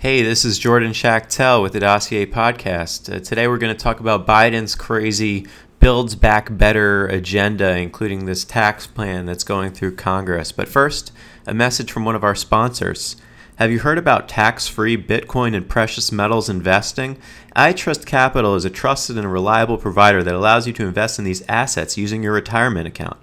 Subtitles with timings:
[0.00, 3.12] Hey, this is Jordan Schachtel with the Dossier Podcast.
[3.12, 5.44] Uh, today we're going to talk about Biden's crazy
[5.80, 10.52] Builds Back Better agenda, including this tax plan that's going through Congress.
[10.52, 11.10] But first,
[11.48, 13.16] a message from one of our sponsors.
[13.56, 17.18] Have you heard about tax free Bitcoin and precious metals investing?
[17.56, 21.42] iTrust Capital is a trusted and reliable provider that allows you to invest in these
[21.48, 23.16] assets using your retirement account.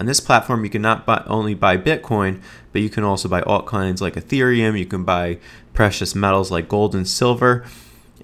[0.00, 2.40] On this platform, you can not buy, only buy Bitcoin,
[2.72, 4.78] but you can also buy altcoins like Ethereum.
[4.78, 5.38] You can buy
[5.74, 7.66] precious metals like gold and silver.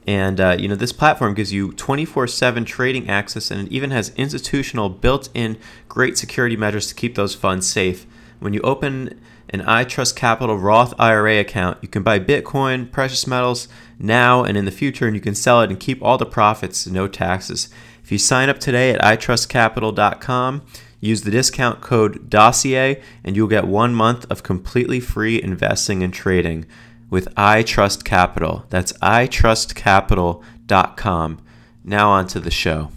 [0.07, 4.15] And uh, you know this platform gives you 24/7 trading access, and it even has
[4.17, 8.07] institutional built-in great security measures to keep those funds safe.
[8.39, 11.79] When you open an iTrust Capital Roth IRA account.
[11.81, 15.63] You can buy Bitcoin, precious metals now and in the future, and you can sell
[15.63, 17.69] it and keep all the profits, no taxes.
[18.03, 20.63] If you sign up today at itrustcapital.com,
[21.01, 26.13] use the discount code DOSSIER, and you'll get one month of completely free investing and
[26.13, 26.67] trading
[27.11, 28.67] with iTrust Capital.
[28.71, 31.39] That's itrustcapital.com.
[31.85, 32.91] Now on to the show.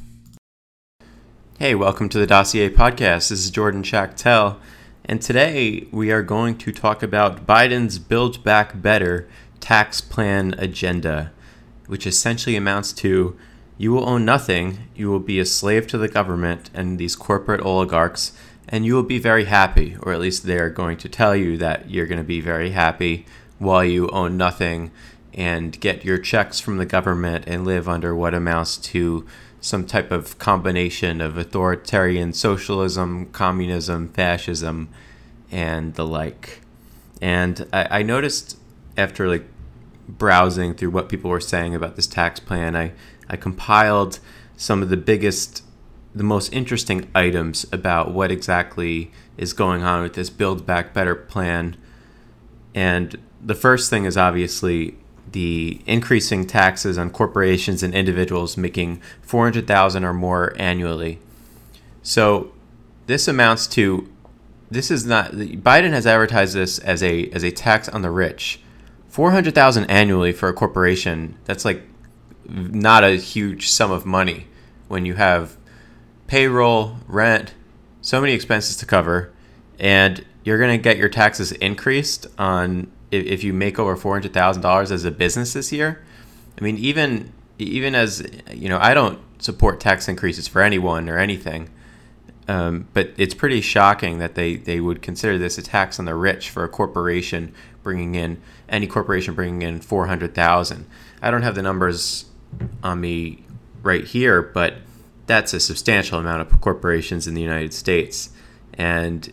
[1.59, 3.30] Hey, welcome to the Dossier Podcast.
[3.30, 4.58] This is Jordan Schachtel.
[5.05, 9.27] And today we are going to talk about Biden's Build Back Better
[9.59, 11.31] tax plan agenda,
[11.88, 13.38] which essentially amounts to
[13.80, 17.61] you will own nothing, you will be a slave to the government and these corporate
[17.61, 18.33] oligarchs,
[18.67, 21.89] and you will be very happy, or at least they're going to tell you that
[21.89, 23.25] you're going to be very happy
[23.58, 24.91] while you own nothing
[25.33, 29.25] and get your checks from the government and live under what amounts to
[29.61, 34.89] some type of combination of authoritarian socialism, communism, fascism,
[35.52, 36.59] and the like.
[37.21, 38.58] And I, I noticed
[38.97, 39.45] after like
[40.05, 42.91] browsing through what people were saying about this tax plan, I,
[43.30, 44.19] I compiled
[44.58, 45.63] some of the biggest,
[46.13, 51.16] the most interesting items about what exactly is going on with this Build Back Better
[51.16, 51.77] plan.
[52.73, 54.97] And the first thing is obviously
[55.31, 61.19] the increasing taxes on corporations and individuals making 400,000 or more annually.
[62.02, 62.52] So
[63.08, 64.09] this amounts to
[64.71, 68.61] this is not Biden has advertised this as a as a tax on the rich.
[69.08, 71.81] 400,000 annually for a corporation, that's like
[72.49, 74.48] not a huge sum of money
[74.87, 75.58] when you have
[76.27, 77.54] payroll, rent,
[78.02, 79.32] so many expenses to cover
[79.80, 84.14] and you're going to get your taxes increased on if, if you make over four
[84.14, 86.04] hundred thousand dollars as a business this year,
[86.60, 91.17] I mean, even even as you know, I don't support tax increases for anyone or
[91.17, 91.70] anything.
[92.48, 96.16] Um, but it's pretty shocking that they, they would consider this a tax on the
[96.16, 100.87] rich for a corporation bringing in any corporation bringing in 400,000.
[101.21, 102.26] I don't have the numbers
[102.83, 103.43] on me
[103.82, 104.76] right here, but
[105.26, 108.30] that's a substantial amount of corporations in the United States.
[108.73, 109.32] And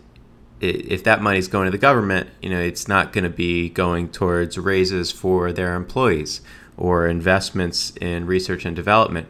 [0.60, 3.69] if that money is going to the government, you know, it's not going to be
[3.69, 6.41] going towards raises for their employees
[6.77, 9.28] or investments in research and development.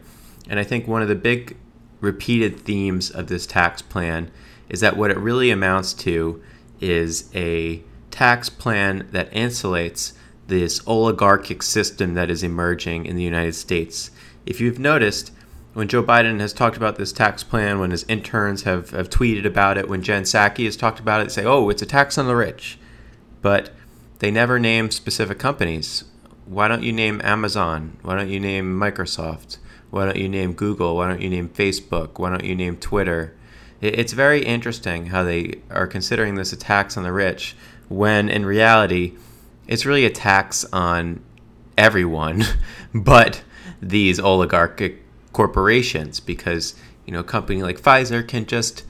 [0.49, 1.57] And I think one of the big
[1.99, 4.31] repeated themes of this tax plan
[4.69, 6.41] is that what it really amounts to
[6.79, 7.81] is a
[8.11, 10.13] tax plan that insulates
[10.47, 14.11] this oligarchic system that is emerging in the United States.
[14.45, 15.31] If you've noticed,
[15.73, 19.45] when Joe Biden has talked about this tax plan, when his interns have, have tweeted
[19.45, 22.27] about it, when Jen Psaki has talked about it, say, oh, it's a tax on
[22.27, 22.79] the rich.
[23.41, 23.71] But
[24.19, 26.05] they never name specific companies.
[26.45, 27.97] Why don't you name Amazon?
[28.01, 29.57] Why don't you name Microsoft?
[29.89, 30.95] Why don't you name Google?
[30.95, 32.19] Why don't you name Facebook?
[32.19, 33.35] Why don't you name Twitter?
[33.79, 37.55] It's very interesting how they are considering this a tax on the rich
[37.89, 39.13] when in reality,
[39.67, 41.23] it's really a tax on
[41.77, 42.43] everyone
[42.93, 43.43] but
[43.81, 48.83] these oligarchic corporations because you know a company like Pfizer can just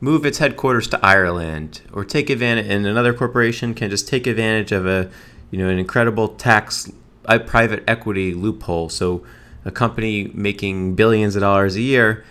[0.00, 4.72] move its headquarters to Ireland or take advantage and another corporation can just take advantage
[4.72, 5.10] of a
[5.50, 6.90] you know an incredible tax
[7.26, 8.88] a private equity loophole.
[8.88, 9.22] So
[9.64, 12.24] a company making billions of dollars a year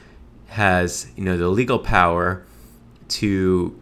[0.48, 2.46] has you know the legal power
[3.08, 3.80] to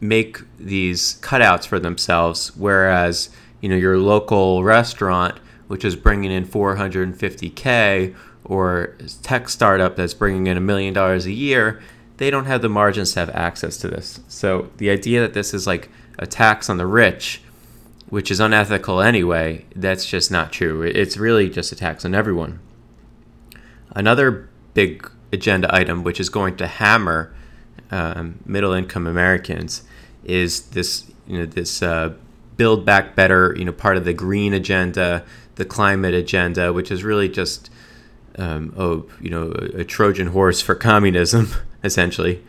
[0.00, 3.28] make these cutouts for themselves whereas
[3.60, 5.38] you know your local restaurant
[5.68, 8.14] which is bringing in 450k
[8.44, 11.80] or tech startup that's bringing in a million dollars a year,
[12.16, 14.20] they don't have the margins to have access to this.
[14.26, 15.88] So the idea that this is like
[16.18, 17.42] a tax on the rich,
[18.08, 20.82] which is unethical anyway, that's just not true.
[20.82, 22.58] It's really just a tax on everyone.
[23.90, 27.32] Another big agenda item, which is going to hammer
[27.92, 29.84] um, middle income Americans,
[30.24, 32.14] is this you know this uh,
[32.56, 35.24] build back better you know part of the green agenda,
[35.56, 37.70] the climate agenda, which is really just
[38.38, 41.50] um, oh, you know, a, a Trojan horse for communism,
[41.84, 42.42] essentially,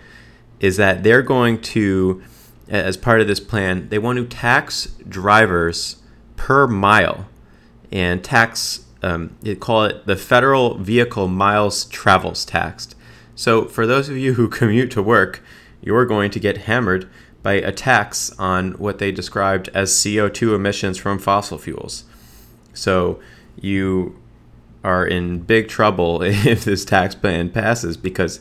[0.59, 2.23] is that they're going to,
[2.67, 5.97] as part of this plan, they want to tax drivers
[6.35, 7.27] per mile.
[7.91, 8.85] and tax.
[9.03, 12.95] Um, they call it the federal vehicle miles travels taxed
[13.33, 15.43] So for those of you who commute to work,
[15.81, 17.09] you're going to get hammered
[17.43, 22.03] by a tax on what they described as CO2 emissions from fossil fuels.
[22.73, 23.19] So
[23.59, 24.17] you
[24.83, 28.39] are in big trouble if this tax plan passes because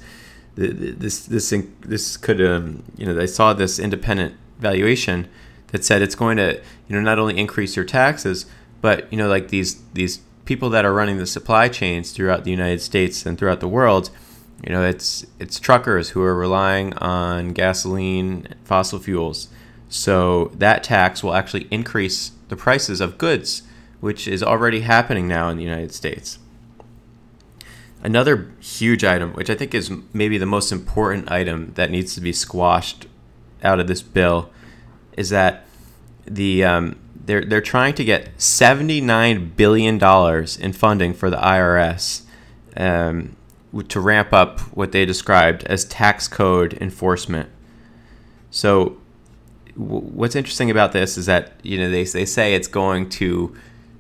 [0.57, 5.29] this this this could um, you know they saw this independent valuation
[5.69, 8.47] that said it's going to you know not only increase your taxes
[8.81, 12.51] but you know like these these people that are running the supply chains throughout the
[12.51, 14.11] United States and throughout the world
[14.65, 19.49] you know it's it's truckers who are relying on gasoline fossil fuels.
[19.89, 23.63] So that tax will actually increase the prices of goods
[24.01, 26.39] which is already happening now in the United States.
[28.03, 32.21] Another huge item, which I think is maybe the most important item that needs to
[32.21, 33.07] be squashed
[33.63, 34.51] out of this bill,
[35.19, 35.67] is that
[36.25, 41.37] the um, they're they're trying to get seventy nine billion dollars in funding for the
[41.37, 42.23] IRS
[42.75, 43.37] um,
[43.89, 47.49] to ramp up what they described as tax code enforcement.
[48.51, 48.99] So,
[49.75, 53.55] w- what's interesting about this is that you know they they say it's going to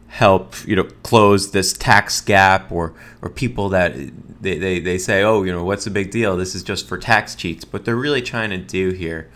[0.08, 3.94] help you know close this tax gap or or people that
[4.40, 6.36] they, they, they say oh you know what's the big deal?
[6.36, 7.64] This is just for tax cheats.
[7.64, 9.30] But they're really trying to do here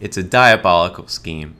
[0.00, 1.54] it's a diabolical scheme.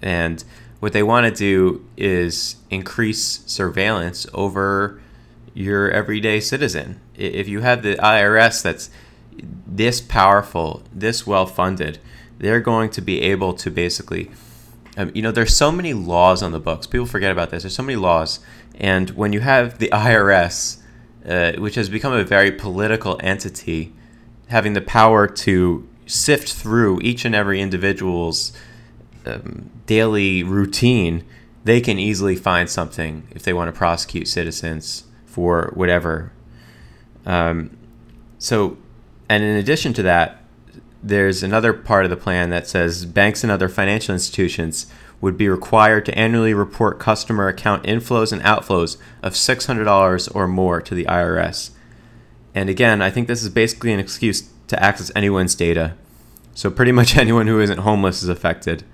[0.00, 0.42] And
[0.78, 5.00] what they want to do is increase surveillance over
[5.60, 8.90] your everyday citizen if you have the IRS that's
[9.66, 11.98] this powerful this well funded
[12.38, 14.30] they're going to be able to basically
[14.96, 16.86] um, you know, there's so many laws on the books.
[16.86, 17.62] People forget about this.
[17.62, 18.40] There's so many laws,
[18.74, 20.78] and when you have the IRS,
[21.26, 23.92] uh, which has become a very political entity,
[24.48, 28.52] having the power to sift through each and every individual's
[29.24, 31.24] um, daily routine,
[31.62, 36.32] they can easily find something if they want to prosecute citizens for whatever.
[37.24, 37.76] Um,
[38.38, 38.76] so,
[39.28, 40.42] and in addition to that,
[41.02, 44.86] there's another part of the plan that says banks and other financial institutions
[45.20, 50.80] would be required to annually report customer account inflows and outflows of $600 or more
[50.80, 51.70] to the IRS.
[52.54, 55.94] And again, I think this is basically an excuse to access anyone's data.
[56.54, 58.84] So pretty much anyone who isn't homeless is affected.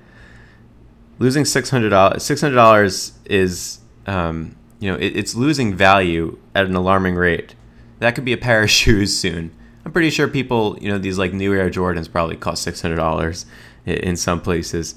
[1.18, 7.54] Losing $600, $600 is, um, you know, it, it's losing value at an alarming rate.
[7.98, 9.52] That could be a pair of shoes soon.
[9.84, 12.96] I'm pretty sure people, you know, these like new Air Jordans probably cost six hundred
[12.96, 13.46] dollars
[13.84, 14.96] in some places,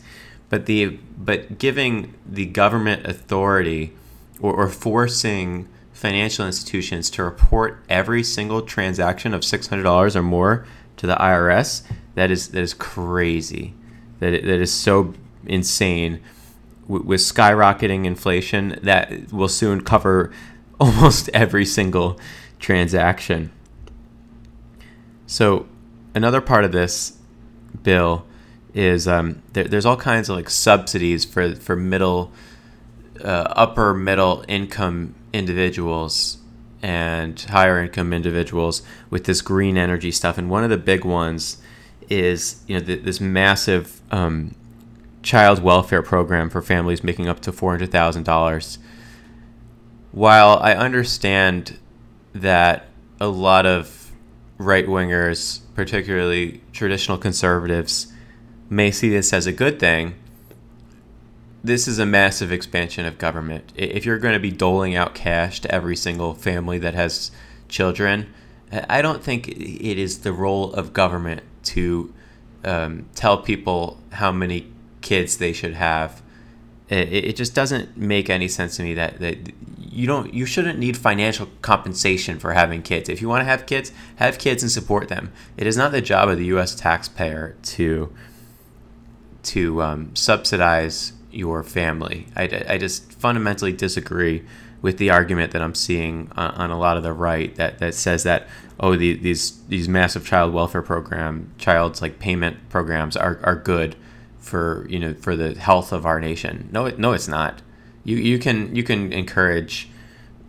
[0.49, 3.93] but the but giving the government authority
[4.39, 10.23] or, or forcing financial institutions to report every single transaction of six hundred dollars or
[10.23, 10.65] more
[10.97, 11.83] to the IRS
[12.19, 13.73] that is that is crazy.
[14.19, 15.13] That that is so
[15.45, 16.19] insane.
[16.89, 20.31] With skyrocketing inflation, that will soon cover
[20.79, 22.19] almost every single
[22.59, 23.51] transaction.
[25.27, 25.67] So
[26.15, 27.17] another part of this
[27.83, 28.25] bill
[28.73, 32.31] is um, there, there's all kinds of like subsidies for for middle,
[33.23, 36.37] uh, upper middle income individuals
[36.81, 40.37] and higher income individuals with this green energy stuff.
[40.37, 41.57] And one of the big ones
[42.09, 44.55] is you know th- this massive um,
[45.21, 48.79] child welfare program for families making up to four hundred thousand dollars.
[50.11, 51.77] While I understand
[52.33, 52.87] that
[53.19, 54.11] a lot of
[54.57, 58.11] right wingers, particularly traditional conservatives,
[58.69, 60.15] may see this as a good thing.
[61.63, 63.73] This is a massive expansion of government.
[63.75, 67.31] If you're going to be doling out cash to every single family that has
[67.67, 68.33] children,
[68.71, 72.13] I don't think it is the role of government to
[72.63, 76.21] um, tell people how many kids they should have.
[76.89, 79.37] It, it just doesn't make any sense to me that, that
[79.77, 83.09] you don't you shouldn't need financial compensation for having kids.
[83.09, 85.31] If you want to have kids, have kids and support them.
[85.57, 86.75] It is not the job of the U.S.
[86.75, 88.13] taxpayer to
[89.43, 92.27] to um, subsidize your family.
[92.35, 94.43] I, I just fundamentally disagree
[94.81, 97.93] with the argument that I'm seeing on, on a lot of the right that, that
[97.93, 98.47] says that
[98.79, 103.95] oh the, these these massive child welfare program child's like payment programs are, are good
[104.49, 106.69] for you know for the health of our nation.
[106.71, 107.61] No, it, no, it's not
[108.03, 109.89] you you can you can encourage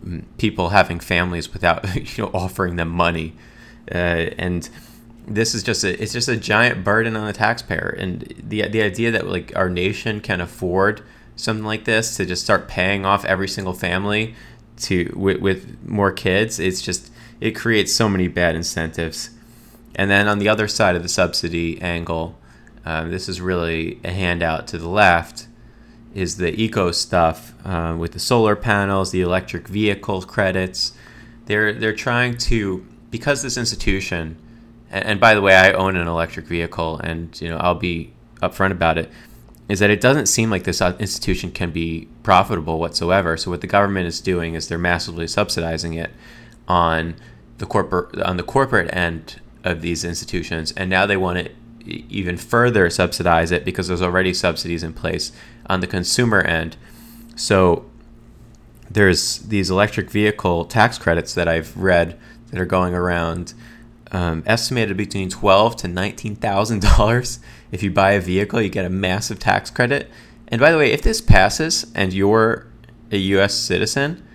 [0.05, 3.33] mm, people having families without you know offering them money,
[3.91, 4.69] uh, and
[5.27, 7.95] this is just a it's just a giant burden on the taxpayer.
[7.97, 11.03] And the the idea that like our nation can afford
[11.35, 14.35] something like this to just start paying off every single family
[14.77, 19.31] to with, with more kids, it's just it creates so many bad incentives.
[19.95, 22.37] And then on the other side of the subsidy angle,
[22.85, 25.47] um, this is really a handout to the left
[26.13, 30.93] is the eco stuff uh, with the solar panels, the electric vehicle credits.
[31.45, 34.37] They're they're trying to because this institution,
[34.89, 38.13] and, and by the way, I own an electric vehicle, and you know I'll be
[38.41, 39.09] upfront about it.
[39.69, 43.37] Is that it doesn't seem like this uh, institution can be profitable whatsoever.
[43.37, 46.11] So what the government is doing is they're massively subsidizing it
[46.67, 47.15] on
[47.59, 51.51] the corporate on the corporate end of these institutions, and now they want to
[51.85, 55.31] even further subsidize it because there's already subsidies in place
[55.67, 56.77] on the consumer end.
[57.35, 57.85] So
[58.89, 62.19] there's these electric vehicle tax credits that I've read
[62.49, 63.53] that are going around,
[64.11, 67.39] um, estimated between twelve to nineteen thousand dollars.
[67.71, 70.09] If you buy a vehicle, you get a massive tax credit.
[70.49, 72.67] And by the way, if this passes and you're
[73.11, 73.53] a U.S.
[73.53, 74.27] citizen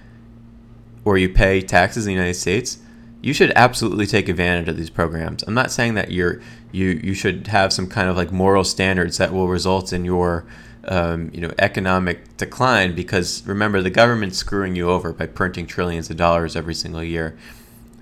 [1.04, 2.78] or you pay taxes in the United States,
[3.20, 5.42] you should absolutely take advantage of these programs.
[5.42, 6.40] I'm not saying that you're
[6.76, 10.44] you you should have some kind of like moral standards that will result in your
[10.84, 16.10] um, you know economic decline because remember the government's screwing you over by printing trillions
[16.10, 17.36] of dollars every single year.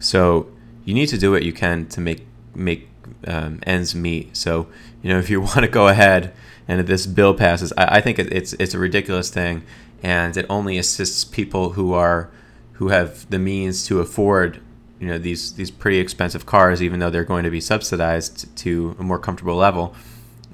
[0.00, 0.48] So
[0.84, 2.88] you need to do what you can to make make
[3.28, 4.36] um, ends meet.
[4.36, 4.66] So
[5.02, 6.34] you know if you want to go ahead
[6.66, 9.62] and if this bill passes, I, I think it's it's a ridiculous thing,
[10.02, 12.28] and it only assists people who are
[12.74, 14.60] who have the means to afford
[15.04, 18.96] you know these these pretty expensive cars, even though they're going to be subsidized to
[18.98, 19.94] a more comfortable level.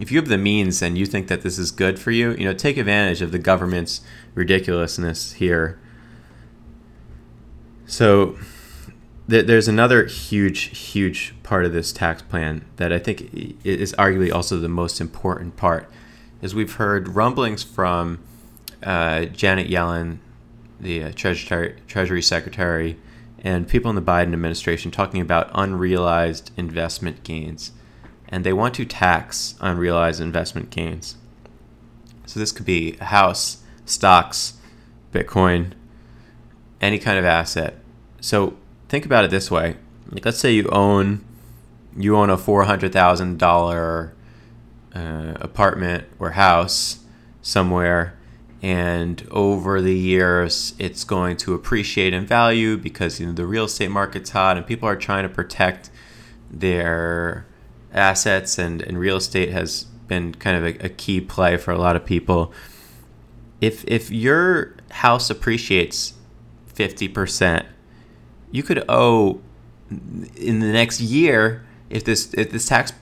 [0.01, 2.45] If you have the means and you think that this is good for you, you
[2.45, 4.01] know, take advantage of the government's
[4.35, 5.79] ridiculousness here.
[7.87, 8.39] So
[9.29, 14.35] th- there's another huge, huge part of this tax plan that I think is arguably
[14.35, 15.89] also the most important part.
[16.43, 18.19] Is we've heard rumblings from
[18.83, 20.19] uh, Janet Yellen,
[20.81, 22.97] the uh, Treasury, Treasury Secretary,
[23.41, 27.73] and people in the Biden administration talking about unrealized investment gains.
[28.29, 31.17] And they want to tax unrealized investment gains.
[32.27, 34.55] So this could be a house, stocks,
[35.13, 35.73] Bitcoin,
[36.81, 37.77] any kind of asset.
[38.21, 38.57] So
[38.89, 39.77] think about it this way.
[40.11, 41.25] Like let's say you own
[41.97, 44.13] you own a four hundred thousand uh,
[44.95, 47.01] apartment or house
[47.43, 48.17] somewhere
[48.63, 53.65] and over the years it's going to appreciate in value because you know the real
[53.65, 55.91] estate market's hot and people are trying to protect
[56.51, 57.47] their
[57.93, 61.79] assets and, and real estate has been kind of a, a key play for a
[61.79, 62.53] lot of people.
[63.61, 66.15] If if your house appreciates
[66.75, 67.67] 50%
[68.51, 69.41] you could owe
[70.37, 72.93] in the next year if this if this tax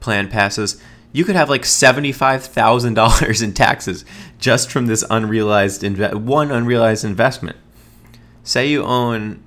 [0.00, 0.80] plan passes
[1.12, 4.04] you could have like $75,000 in taxes
[4.38, 7.56] just from this unrealized inve- one unrealized investment.
[8.42, 9.42] Say you own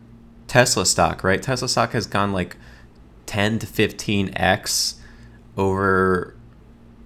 [0.48, 1.42] Tesla stock, right?
[1.42, 2.56] Tesla stock has gone like
[3.26, 4.96] 10 to 15x
[5.58, 6.36] over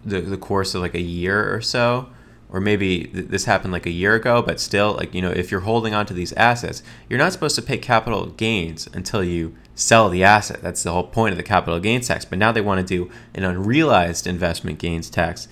[0.04, 2.10] the, the course of like a year or so
[2.52, 5.52] or maybe th- this happened like a year ago, but still, like, you know, if
[5.52, 9.56] you're holding on to these assets, you're not supposed to pay capital gains until you
[9.80, 10.62] sell the asset.
[10.62, 12.26] That's the whole point of the capital gains tax.
[12.26, 15.48] But now they want to do an unrealized investment gains tax.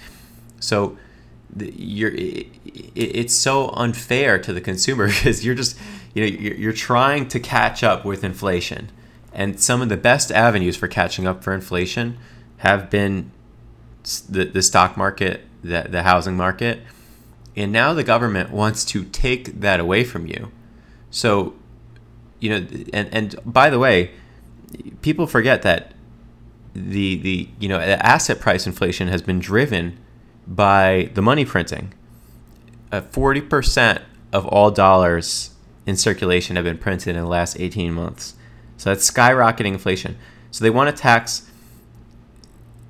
[0.60, 0.98] So
[1.58, 2.48] you're, it,
[2.96, 5.78] it's so unfair to the consumer because you're just,
[6.14, 8.92] you know, you're trying to catch up with inflation.
[9.34, 12.18] And some of the best avenues for catching up for inflation
[12.58, 13.32] have been
[14.30, 16.82] the, the stock market the, the housing market.
[17.56, 20.52] And now the government wants to take that away from you.
[21.10, 21.56] So,
[22.40, 24.12] you know, and, and by the way,
[25.02, 25.94] people forget that
[26.74, 29.98] the, the, you know, asset price inflation has been driven
[30.46, 31.94] by the money printing.
[32.92, 34.02] Uh, 40%
[34.32, 35.52] of all dollars
[35.86, 38.36] in circulation have been printed in the last 18 months.
[38.78, 40.18] So that's skyrocketing inflation.
[40.52, 41.50] So they want to tax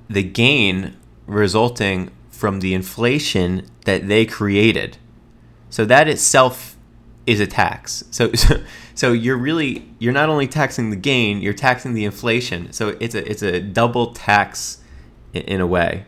[0.08, 4.98] the gain resulting from the inflation that they created.
[5.70, 6.76] So that itself
[7.26, 8.04] is a tax.
[8.10, 8.62] So, so,
[8.98, 12.72] so you're really you're not only taxing the gain, you're taxing the inflation.
[12.72, 14.78] So it's a it's a double tax
[15.32, 16.04] in, in a way.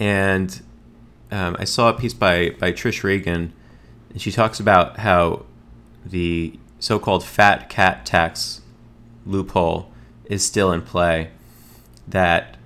[0.00, 0.60] And
[1.30, 3.52] um, I saw a piece by by Trish Regan,
[4.10, 5.46] and she talks about how
[6.04, 8.60] the so-called fat cat tax
[9.24, 9.92] loophole
[10.24, 11.30] is still in play.
[12.08, 12.56] That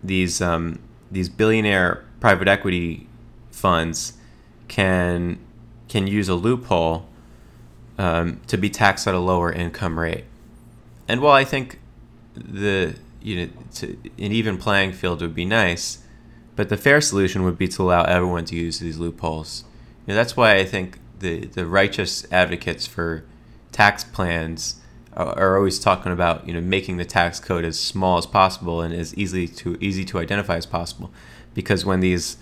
[0.00, 0.78] these um,
[1.10, 3.08] these billionaire private equity
[3.50, 4.12] funds
[4.68, 5.40] can
[5.88, 7.08] can use a loophole
[7.98, 10.24] um, to be taxed at a lower income rate.
[11.08, 11.78] And while I think
[12.34, 15.98] the you know to, an even playing field would be nice,
[16.54, 19.64] but the fair solution would be to allow everyone to use these loopholes.
[20.06, 23.24] You know, that's why I think the the righteous advocates for
[23.72, 24.76] tax plans
[25.16, 28.92] are always talking about you know making the tax code as small as possible and
[28.92, 31.10] as easily to easy to identify as possible
[31.54, 32.36] because when these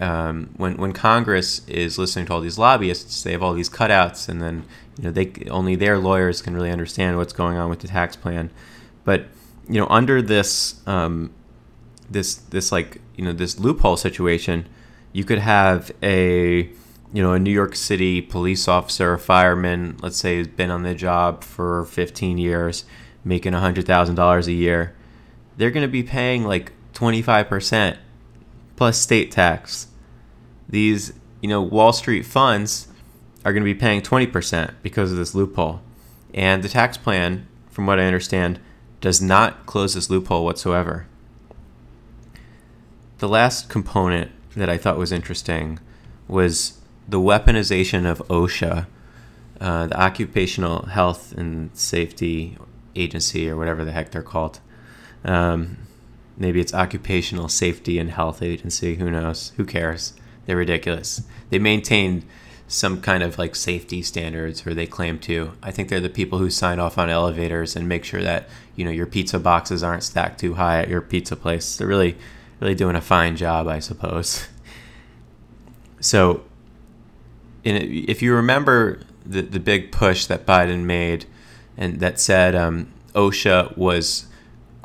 [0.00, 4.28] um, when when Congress is listening to all these lobbyists, they have all these cutouts,
[4.28, 4.64] and then
[4.98, 8.16] you know they only their lawyers can really understand what's going on with the tax
[8.16, 8.50] plan.
[9.04, 9.26] But
[9.68, 11.32] you know, under this um,
[12.10, 14.66] this this like you know this loophole situation,
[15.12, 16.62] you could have a
[17.12, 20.82] you know a New York City police officer, a fireman, let's say, has been on
[20.82, 22.84] the job for 15 years,
[23.24, 24.94] making hundred thousand dollars a year.
[25.56, 27.98] They're going to be paying like 25 percent
[28.82, 29.86] plus state tax
[30.68, 32.88] these you know Wall Street funds
[33.44, 35.80] are going to be paying 20% because of this loophole.
[36.34, 38.58] And the tax plan, from what I understand,
[39.00, 41.06] does not close this loophole whatsoever.
[43.18, 45.78] The last component that I thought was interesting
[46.26, 48.88] was the weaponization of OSHA,
[49.60, 52.58] uh, the Occupational Health and Safety
[52.96, 54.58] Agency, or whatever the heck they're called.
[55.24, 55.78] Um,
[56.36, 58.96] maybe it's Occupational Safety and Health Agency.
[58.96, 59.52] Who knows?
[59.56, 60.14] Who cares?
[60.46, 61.22] They're ridiculous.
[61.50, 62.24] They maintain
[62.72, 65.52] some kind of like safety standards, or they claim to.
[65.62, 68.84] I think they're the people who sign off on elevators and make sure that you
[68.84, 71.76] know your pizza boxes aren't stacked too high at your pizza place.
[71.76, 72.16] They're really,
[72.60, 74.48] really doing a fine job, I suppose.
[76.00, 76.42] So,
[77.62, 81.26] in, if you remember the the big push that Biden made,
[81.76, 84.26] and that said um, OSHA was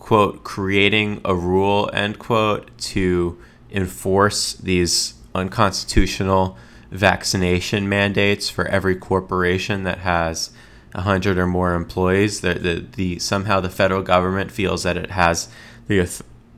[0.08, 3.38] quote creating a rule end quote to
[3.70, 6.58] enforce these unconstitutional
[6.90, 10.52] vaccination mandates for every corporation that has
[10.94, 12.40] 100 or more employees.
[12.40, 15.50] The, the, the somehow the federal government feels that it has
[15.88, 16.10] the,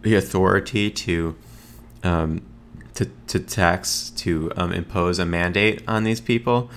[0.04, 1.36] the authority to
[2.04, 2.44] um,
[2.94, 6.70] to, to tax to um, impose a mandate on these people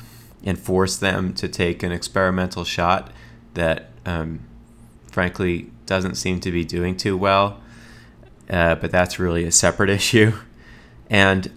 [0.42, 3.12] and force them to take an experimental shot
[3.52, 4.40] that um,
[5.10, 7.60] frankly doesn't seem to be doing too well
[8.50, 10.32] uh, but that's really a separate issue
[11.10, 11.50] and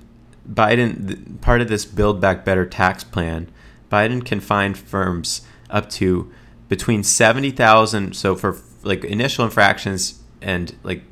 [0.50, 3.50] Biden, part of this Build Back Better tax plan,
[3.92, 6.32] Biden can fine firms up to
[6.70, 8.16] between 70,000.
[8.16, 11.04] So for like initial infractions, and like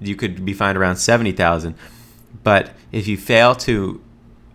[0.00, 1.74] you could be fined around 70,000.
[2.44, 4.00] But if you fail to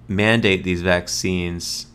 [0.07, 1.87] mandate these vaccines,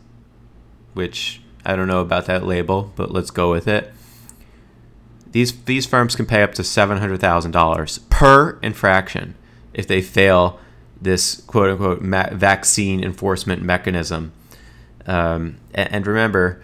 [0.92, 3.92] which I don't know about that label, but let's go with it.
[5.32, 9.34] These these firms can pay up to seven hundred thousand dollars per infraction
[9.74, 10.58] if they fail
[11.00, 14.32] this quote unquote ma- vaccine enforcement mechanism.
[15.06, 16.60] Um, and, and, remember,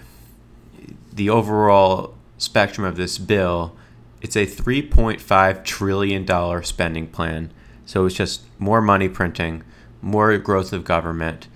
[1.13, 3.75] the overall spectrum of this bill,
[4.21, 7.51] it's a $3.5 trillion spending plan.
[7.87, 9.63] So it's just more money printing,
[10.03, 11.47] more growth of government,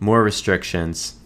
[0.00, 1.16] more restrictions.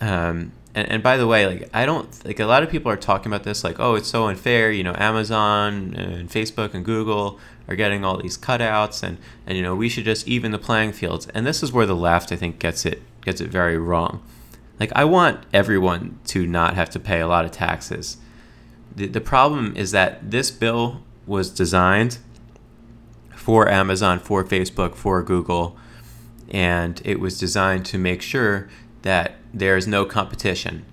[0.00, 2.96] Um, and, and by the way, like I don't like a lot of people are
[2.96, 4.70] talking about this like, oh, it's so unfair.
[4.72, 9.62] You know, Amazon and Facebook and Google are getting all these cutouts, and and you
[9.62, 11.28] know we should just even the playing fields.
[11.28, 14.22] And this is where the left I think gets it gets it very wrong.
[14.80, 18.16] Like I want everyone to not have to pay a lot of taxes.
[18.94, 22.18] The the problem is that this bill was designed
[23.34, 25.76] for Amazon, for Facebook, for Google,
[26.48, 28.70] and it was designed to make sure
[29.02, 30.84] that there is no competition.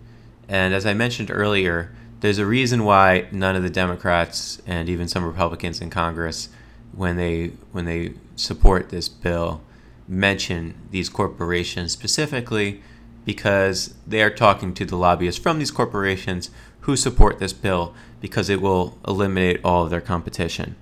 [0.48, 5.08] And as I mentioned earlier, there's a reason why none of the Democrats and even
[5.08, 6.50] some Republicans in Congress,
[6.92, 9.62] when they when they support this bill,
[10.08, 12.82] mention these corporations specifically
[13.26, 16.50] because they are talking to the lobbyists from these corporations
[16.82, 20.76] who support this bill because it will eliminate all of their competition.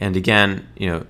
[0.00, 1.06] And again, you know,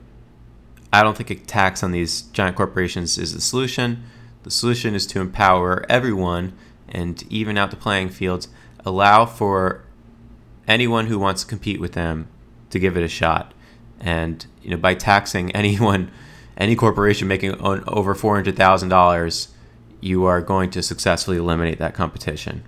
[0.92, 4.02] I don't think a tax on these giant corporations is the solution.
[4.42, 6.56] The solution is to empower everyone
[6.88, 8.48] and even out the playing fields,
[8.84, 9.84] allow for
[10.66, 12.28] anyone who wants to compete with them
[12.70, 13.52] to give it a shot.
[14.00, 16.10] And you know, by taxing anyone,
[16.56, 19.48] any corporation making over four hundred thousand dollars,
[20.00, 22.62] you are going to successfully eliminate that competition.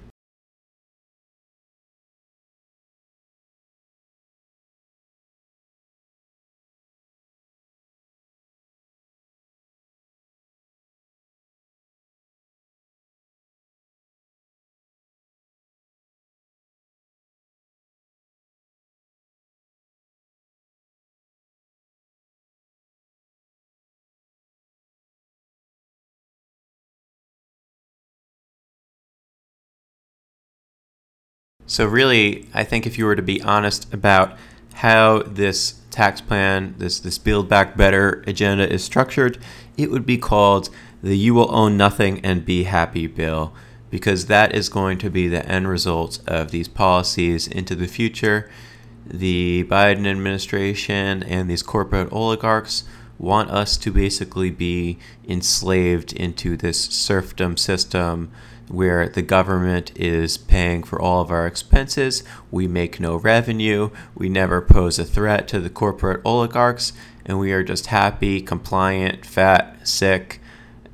[31.70, 34.36] So, really, I think if you were to be honest about
[34.74, 39.38] how this tax plan, this, this Build Back Better agenda is structured,
[39.78, 40.68] it would be called
[41.00, 43.54] the You Will Own Nothing and Be Happy bill,
[43.88, 48.50] because that is going to be the end result of these policies into the future.
[49.06, 52.82] The Biden administration and these corporate oligarchs
[53.16, 58.32] want us to basically be enslaved into this serfdom system
[58.70, 64.28] where the government is paying for all of our expenses, we make no revenue, we
[64.28, 66.92] never pose a threat to the corporate oligarchs,
[67.24, 70.40] and we are just happy, compliant, fat, sick,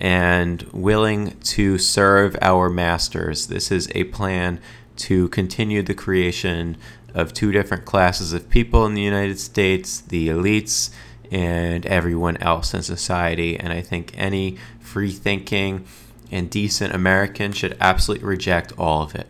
[0.00, 3.46] and willing to serve our masters.
[3.46, 4.60] This is a plan
[4.96, 6.76] to continue the creation
[7.14, 10.90] of two different classes of people in the United States the elites
[11.30, 13.58] and everyone else in society.
[13.58, 15.86] And I think any free thinking,
[16.30, 19.26] and decent American should absolutely reject all of it.